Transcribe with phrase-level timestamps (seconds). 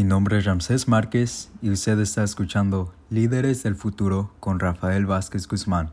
[0.00, 5.46] Mi nombre es Ramsés Márquez y usted está escuchando Líderes del Futuro con Rafael Vázquez
[5.46, 5.90] Guzmán.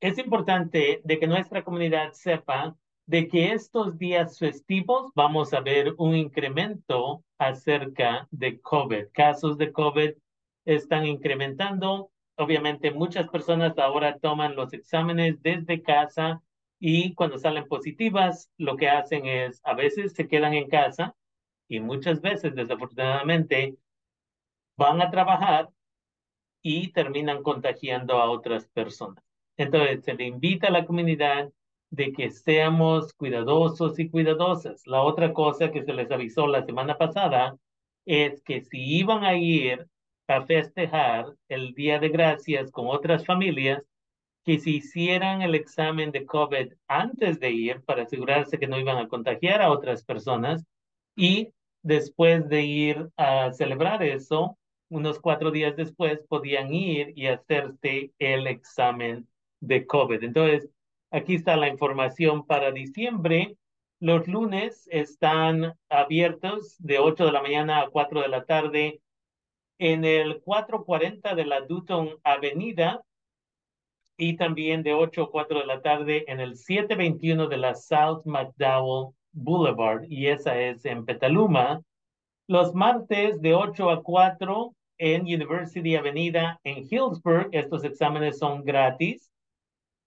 [0.00, 2.74] Es importante de que nuestra comunidad sepa
[3.06, 9.04] de que estos días festivos vamos a ver un incremento acerca de COVID.
[9.12, 10.10] Casos de COVID
[10.64, 12.10] están incrementando.
[12.34, 16.42] Obviamente muchas personas ahora toman los exámenes desde casa
[16.80, 21.14] y cuando salen positivas, lo que hacen es a veces se quedan en casa
[21.68, 23.76] y muchas veces, desafortunadamente,
[24.76, 25.70] van a trabajar
[26.62, 29.22] y terminan contagiando a otras personas.
[29.56, 31.50] Entonces, se le invita a la comunidad
[31.90, 34.86] de que seamos cuidadosos y cuidadosas.
[34.86, 37.56] La otra cosa que se les avisó la semana pasada
[38.04, 39.86] es que si iban a ir
[40.28, 43.82] a festejar el Día de Gracias con otras familias,
[44.44, 48.98] que se hicieran el examen de COVID antes de ir para asegurarse que no iban
[48.98, 50.64] a contagiar a otras personas
[51.16, 51.52] y
[51.86, 58.48] después de ir a celebrar eso, unos cuatro días después podían ir y hacerse el
[58.48, 59.28] examen
[59.60, 60.24] de COVID.
[60.24, 60.68] Entonces,
[61.12, 63.56] aquí está la información para diciembre.
[64.00, 69.00] Los lunes están abiertos de 8 de la mañana a 4 de la tarde
[69.78, 73.00] en el 440 de la Dutton Avenida
[74.16, 78.22] y también de 8 a 4 de la tarde en el 721 de la South
[78.24, 81.82] McDowell Boulevard, y esa es en Petaluma.
[82.48, 89.30] Los martes de 8 a 4 en University Avenida en Hillsburg, estos exámenes son gratis.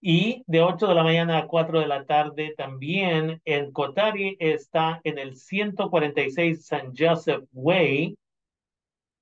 [0.02, 5.00] Y de 8 de la mañana a 4 de la tarde también en Cotari está
[5.04, 6.92] en el 146 St.
[6.96, 8.16] Joseph Way,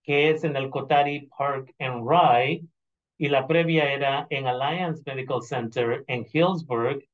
[0.04, 2.64] que es en el Cotari Park and Ride
[3.18, 7.04] y la previa era en Alliance Medical Center en Hillsburg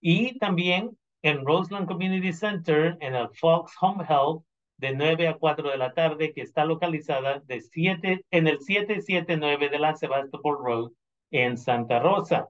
[0.00, 4.42] y también en Roseland Community Center en el Fox Home Health
[4.78, 9.68] de 9 a 4 de la tarde que está localizada de 7, en el 779
[9.68, 10.90] de la Sebastopol Road
[11.30, 12.48] en Santa Rosa.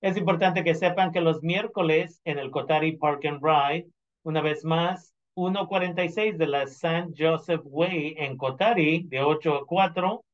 [0.00, 3.88] Es importante que sepan que los miércoles en el Cotari Park and Ride,
[4.22, 7.12] una vez más, 146 de la St.
[7.16, 10.24] Joseph Way en Cotari de 8 a 4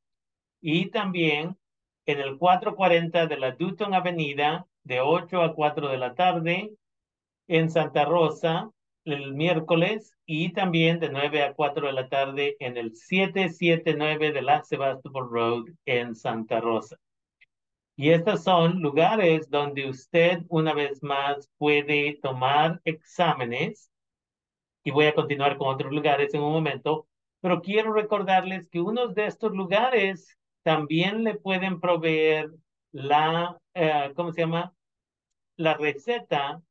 [0.61, 1.57] y también
[2.05, 6.71] en el 440 de la Dutton Avenida de 8 a 4 de la tarde,
[7.47, 8.69] en Santa Rosa
[9.05, 14.41] el miércoles y también de 9 a 4 de la tarde en el 779 de
[14.41, 16.97] la Sebastopol Road en Santa Rosa.
[17.95, 23.89] Y estos son lugares donde usted una vez más puede tomar exámenes
[24.83, 27.07] y voy a continuar con otros lugares en un momento,
[27.41, 32.49] pero quiero recordarles que uno de estos lugares también le pueden proveer
[32.91, 34.73] la, eh, ¿cómo se llama?
[35.57, 36.61] La receta.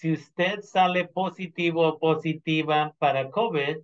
[0.00, 3.76] Si usted sale positivo o positiva para COVID,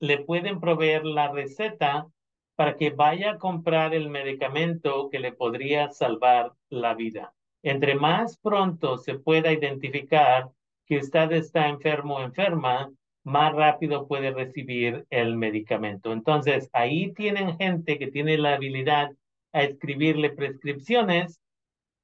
[0.00, 2.06] le pueden proveer la receta
[2.54, 7.32] para que vaya a comprar el medicamento que le podría salvar la vida.
[7.62, 10.50] Entre más pronto se pueda identificar
[10.84, 12.92] que usted está enfermo o enferma,
[13.24, 16.12] más rápido puede recibir el medicamento.
[16.12, 19.12] Entonces, ahí tienen gente que tiene la habilidad
[19.54, 21.40] a escribirle prescripciones.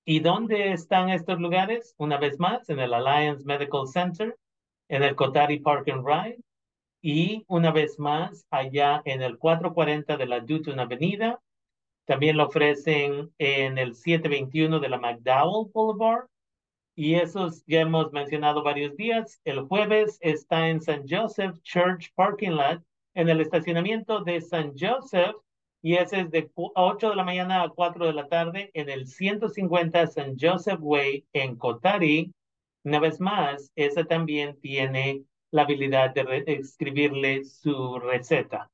[0.05, 1.95] ¿Y dónde están estos lugares?
[1.97, 4.37] Una vez más, en el Alliance Medical Center,
[4.89, 6.41] en el Cotari Park and Ride,
[7.01, 11.41] y una vez más, allá en el 440 de la Dutton Avenida.
[12.05, 16.27] También lo ofrecen en el 721 de la McDowell Boulevard
[16.95, 19.41] y esos ya hemos mencionado varios días.
[19.45, 22.83] El jueves está en San Joseph Church Parking Lot,
[23.15, 25.37] en el estacionamiento de San Joseph,
[25.83, 29.09] y ese es de 8 de la mañana a 4 de la tarde en el
[29.09, 32.33] 150 San Joseph Way en Cotari.
[32.85, 38.71] Una vez más, ese también tiene la habilidad de escribirle su receta.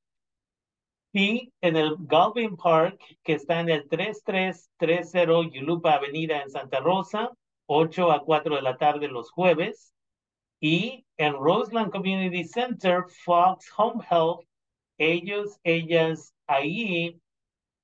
[1.10, 7.32] Y en el Galvin Park, que está en el 3330 Yulupa Avenida en Santa Rosa,
[7.66, 9.94] 8 a 4 de la tarde los jueves.
[10.60, 14.44] Y en Roseland Community Center, Fox Home Health,
[14.98, 17.20] ellos, ellas ahí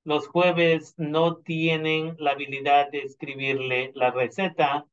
[0.03, 4.85] los jueves no tienen la habilidad de escribirle la receta,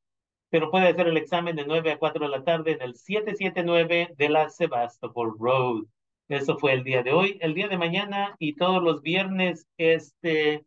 [0.49, 4.15] pero puede hacer el examen de 9 a 4 de la tarde en el 779
[4.17, 5.85] de la Sebastopol Road.
[6.29, 7.39] Eso fue el día de hoy.
[7.41, 10.65] El día de mañana y todos los viernes, este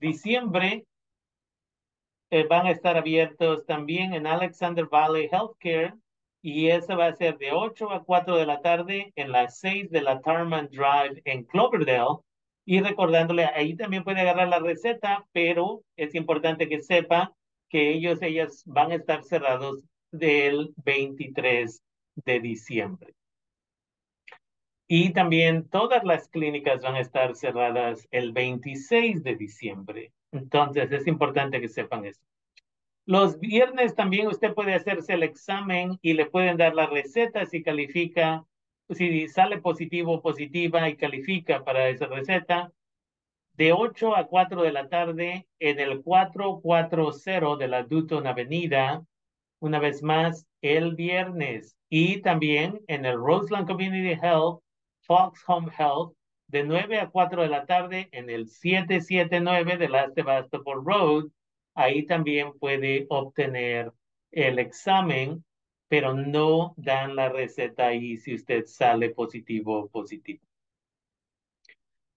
[0.00, 0.86] diciembre,
[2.30, 5.94] eh, van a estar abiertos también en Alexander Valley Healthcare
[6.42, 9.90] y eso va a ser de 8 a 4 de la tarde en las 6
[9.90, 12.18] de la Tarman Drive en Cloverdale.
[12.64, 17.34] Y recordándole, ahí también puede agarrar la receta, pero es importante que sepa
[17.68, 21.82] que ellos, ellas van a estar cerrados del 23
[22.24, 23.14] de diciembre.
[24.86, 30.12] Y también todas las clínicas van a estar cerradas el 26 de diciembre.
[30.30, 32.20] Entonces es importante que sepan eso.
[33.06, 37.62] Los viernes también usted puede hacerse el examen y le pueden dar la receta si
[37.62, 38.44] califica,
[38.90, 42.72] si sale positivo positiva y califica para esa receta.
[43.54, 49.04] De 8 a 4 de la tarde en el 440 de la Dutton Avenida,
[49.60, 51.76] una vez más el viernes.
[51.88, 54.60] Y también en el Roseland Community Health,
[55.02, 56.14] Fox Home Health,
[56.48, 61.24] de 9 a 4 de la tarde en el 779 de la Sebastopol Road,
[61.74, 63.92] ahí también puede obtener
[64.30, 65.44] el examen,
[65.94, 70.40] pero no dan la receta ahí si usted sale positivo o positivo.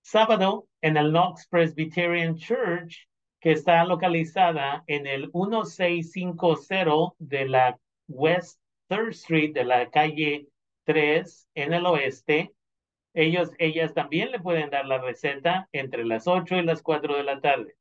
[0.01, 3.07] Sábado, en el Knox Presbyterian Church,
[3.39, 10.47] que está localizada en el 1650 de la West Third Street de la calle
[10.85, 12.51] 3 en el oeste.
[13.13, 17.23] Ellos, ellas también le pueden dar la receta entre las 8 y las 4 de
[17.23, 17.75] la tarde.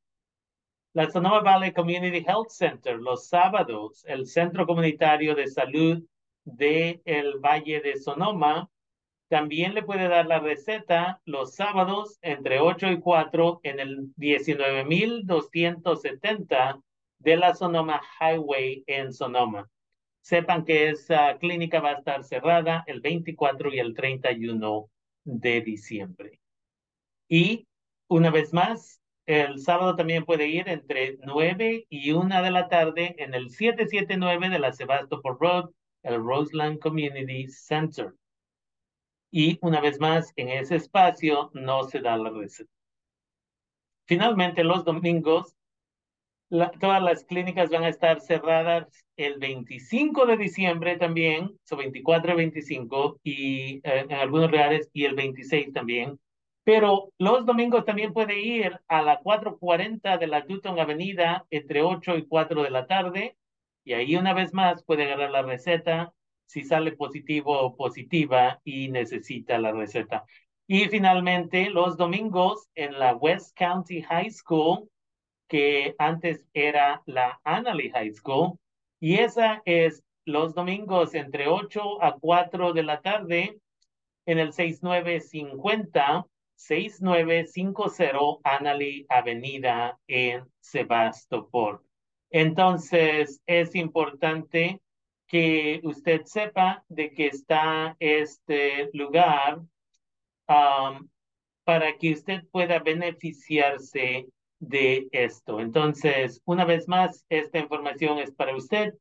[0.96, 6.02] La Sonoma Valley Community Health Center, los sábados, el Centro Comunitario de Salud
[6.44, 8.70] de el Valle de Sonoma,
[9.28, 16.82] también le puede dar la receta los sábados entre 8 y 4 en el 19.270
[17.18, 19.68] de la Sonoma Highway en Sonoma.
[20.22, 24.88] Sepan que esa clínica va a estar cerrada el 24 y el 31
[25.24, 26.40] de diciembre.
[27.28, 27.66] Y
[28.08, 33.14] una vez más, el sábado también puede ir entre 9 y 1 de la tarde
[33.18, 35.70] en el 779 de la Sebastopol Road,
[36.02, 38.14] el Roseland Community Center.
[39.32, 42.70] Y una vez más, en ese espacio no se da la receta.
[44.06, 45.56] Finalmente, los domingos,
[46.48, 48.86] todas las clínicas van a estar cerradas
[49.16, 55.16] el 25 de diciembre también, son 24 y 25, y en algunos lugares, y el
[55.16, 56.20] 26 también.
[56.66, 62.16] Pero los domingos también puede ir a la 440 de la Dutton Avenida entre 8
[62.16, 63.36] y 4 de la tarde,
[63.84, 66.12] y ahí una vez más puede agarrar la receta
[66.44, 70.24] si sale positivo o positiva y necesita la receta.
[70.66, 74.90] Y finalmente, los domingos en la West County High School,
[75.46, 78.58] que antes era la Annalee High School,
[78.98, 83.56] y esa es los domingos entre 8 a 4 de la tarde
[84.26, 86.26] en el 6950,
[86.56, 91.80] 6950 Annalee Avenida en Sebastopol.
[92.30, 94.80] Entonces, es importante
[95.26, 99.60] que usted sepa de que está este lugar
[100.46, 104.26] para que usted pueda beneficiarse
[104.58, 105.60] de esto.
[105.60, 108.94] Entonces, una vez más, esta información es para usted.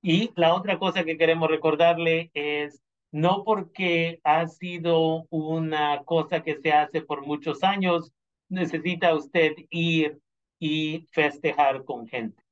[0.00, 2.82] Y la otra cosa que queremos recordarle es,
[3.12, 8.12] no porque ha sido una cosa que se hace por muchos años,
[8.48, 10.18] necesita usted ir
[10.58, 12.42] y festejar con gente.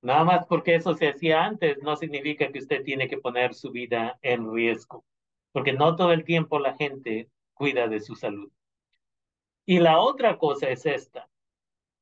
[0.00, 3.70] Nada más porque eso se hacía antes no significa que usted tiene que poner su
[3.70, 5.04] vida en riesgo,
[5.52, 8.50] porque no todo el tiempo la gente cuida de su salud.
[9.66, 11.28] Y la otra cosa es esta.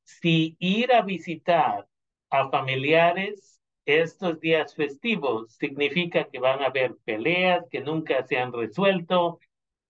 [0.03, 1.87] Si ir a visitar
[2.29, 3.50] a familiares
[3.85, 9.39] estos días festivos significa que van a haber peleas que nunca se han resuelto,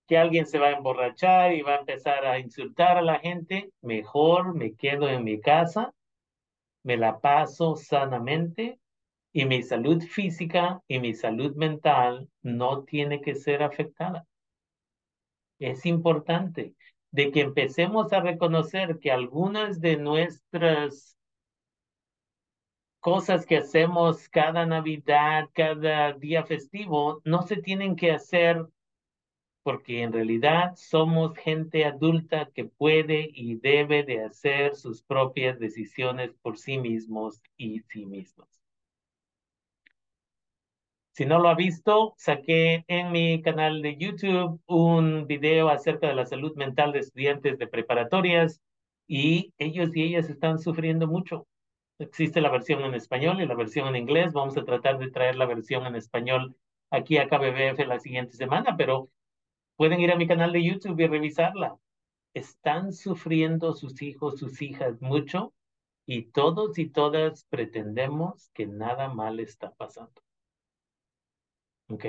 [0.08, 3.72] que alguien se va a emborrachar y va a empezar a insultar a la gente,
[3.82, 5.94] mejor me quedo en mi casa
[6.84, 8.80] me la paso sanamente
[9.34, 14.25] y mi salud física y mi salud mental no tiene que ser afectada.
[15.60, 16.74] Es importante
[17.12, 21.18] de que empecemos a reconocer que algunas de nuestras
[23.01, 28.65] cosas que hacemos cada Navidad, cada día festivo, no se tienen que hacer
[29.63, 36.31] porque en realidad somos gente adulta que puede y debe de hacer sus propias decisiones
[36.41, 38.48] por sí mismos y sí mismos.
[41.13, 46.15] Si no lo ha visto, saqué en mi canal de YouTube un video acerca de
[46.15, 48.62] la salud mental de estudiantes de preparatorias
[49.08, 51.48] y ellos y ellas están sufriendo mucho.
[52.01, 54.34] Existe la versión en español y la versión en inglés.
[54.34, 56.55] Vamos a tratar de traer la versión en español
[56.89, 59.10] aquí a KBBF la siguiente semana, pero
[59.81, 61.75] Pueden ir a mi canal de YouTube y revisarla.
[62.36, 65.55] Están sufriendo sus hijos, sus hijas mucho
[66.05, 70.22] y todos y todas pretendemos que nada mal está pasando.
[71.89, 72.05] ¿Ok?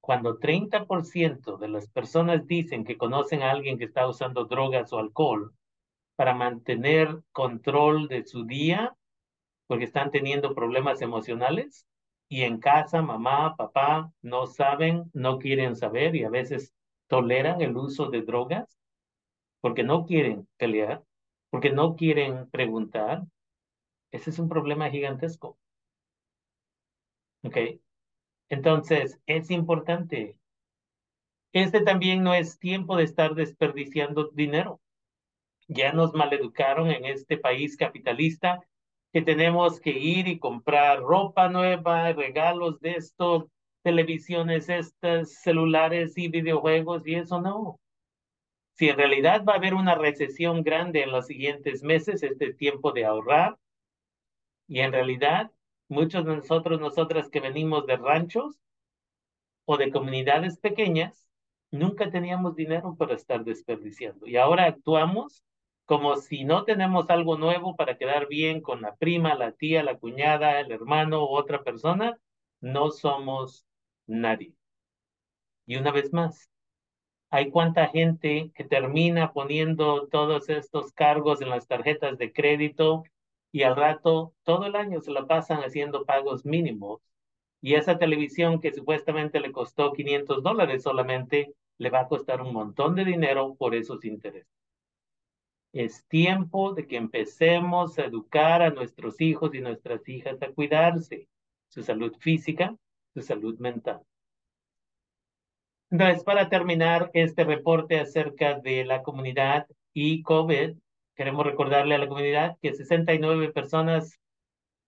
[0.00, 4.98] Cuando 30% de las personas dicen que conocen a alguien que está usando drogas o
[4.98, 5.54] alcohol
[6.16, 8.96] para mantener control de su día
[9.68, 11.86] porque están teniendo problemas emocionales,
[12.28, 16.74] y en casa mamá, papá no saben, no quieren saber y a veces
[17.06, 18.78] toleran el uso de drogas
[19.60, 21.02] porque no quieren pelear,
[21.50, 23.24] porque no quieren preguntar,
[24.10, 25.58] ese es un problema gigantesco.
[27.42, 27.56] ¿Ok?
[28.50, 30.38] Entonces, es importante.
[31.52, 34.80] Este también no es tiempo de estar desperdiciando dinero.
[35.66, 38.60] Ya nos maleducaron en este país capitalista
[39.18, 43.50] que tenemos que ir y comprar ropa nueva, regalos de esto,
[43.82, 47.80] televisiones estas, celulares y videojuegos y eso no.
[48.74, 52.56] Si en realidad va a haber una recesión grande en los siguientes meses, este es
[52.56, 53.58] tiempo de ahorrar.
[54.68, 55.50] Y en realidad,
[55.88, 58.60] muchos de nosotros, nosotras que venimos de ranchos
[59.64, 61.26] o de comunidades pequeñas,
[61.72, 64.28] nunca teníamos dinero para estar desperdiciando.
[64.28, 65.42] Y ahora actuamos
[65.88, 69.98] como si no tenemos algo nuevo para quedar bien con la prima, la tía, la
[69.98, 72.18] cuñada, el hermano u otra persona,
[72.60, 73.64] no somos
[74.06, 74.52] nadie.
[75.66, 76.50] Y una vez más,
[77.30, 83.04] hay cuánta gente que termina poniendo todos estos cargos en las tarjetas de crédito
[83.50, 87.00] y al rato todo el año se la pasan haciendo pagos mínimos.
[87.62, 92.52] Y esa televisión que supuestamente le costó 500 dólares solamente, le va a costar un
[92.52, 94.57] montón de dinero por esos intereses.
[95.72, 101.28] Es tiempo de que empecemos a educar a nuestros hijos y nuestras hijas a cuidarse,
[101.68, 102.74] su salud física,
[103.14, 104.00] su salud mental.
[105.90, 110.76] Entonces, para terminar este reporte acerca de la comunidad y COVID,
[111.14, 114.18] queremos recordarle a la comunidad que 69 personas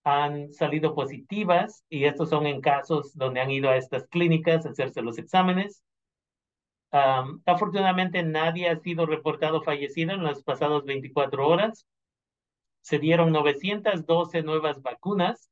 [0.04, 4.70] han salido positivas y estos son en casos donde han ido a estas clínicas a
[4.70, 5.82] hacerse los exámenes
[6.90, 11.86] afortunadamente nadie ha sido reportado fallecido en las pasadas 24 horas.
[12.82, 15.50] Se dieron 912 nuevas vacunas.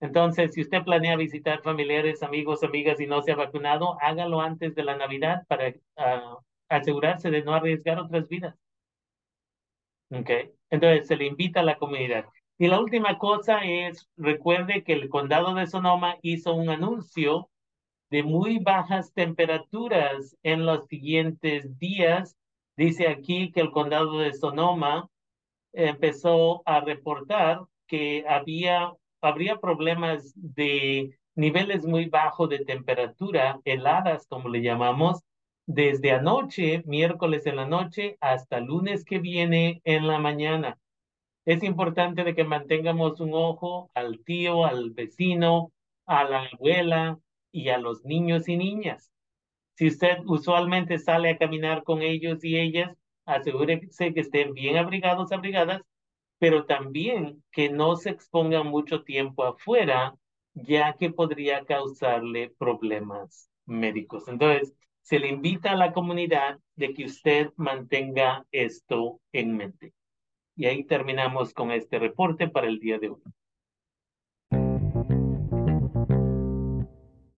[0.00, 4.74] Entonces, si usted planea visitar familiares, amigos, amigas y no se ha vacunado, hágalo antes
[4.74, 8.54] de la Navidad para ah, asegurarse de no arriesgar otras vidas.
[10.10, 10.50] Okay.
[10.70, 12.26] Entonces, se le invita a la comunidad.
[12.58, 17.50] Y la última cosa es, recuerde que el condado de Sonoma hizo un anuncio
[18.10, 22.36] de muy bajas temperaturas en los siguientes días.
[22.76, 25.08] Dice aquí que el condado de Sonoma
[25.72, 34.48] empezó a reportar que había, habría problemas de niveles muy bajos de temperatura, heladas como
[34.48, 35.22] le llamamos,
[35.66, 40.78] desde anoche, miércoles en la noche, hasta lunes que viene en la mañana.
[41.44, 45.70] Es importante de que mantengamos un ojo al tío, al vecino,
[46.06, 47.18] a la abuela,
[47.58, 49.10] y a los niños y niñas.
[49.74, 52.96] Si usted usualmente sale a caminar con ellos y ellas,
[53.26, 55.82] asegúrese que estén bien abrigados, abrigadas,
[56.38, 60.14] pero también que no se expongan mucho tiempo afuera,
[60.54, 64.28] ya que podría causarle problemas médicos.
[64.28, 64.72] Entonces,
[65.02, 69.94] se le invita a la comunidad de que usted mantenga esto en mente.
[70.54, 73.22] Y ahí terminamos con este reporte para el día de hoy.